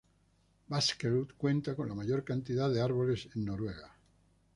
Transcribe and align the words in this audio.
Buskerud 0.67 1.33
cuenta 1.37 1.75
con 1.75 1.87
la 1.87 1.93
mayor 1.93 2.23
cantidad 2.23 2.67
de 2.71 2.81
árboles 2.81 3.29
en 3.35 3.45
Noruega. 3.45 3.95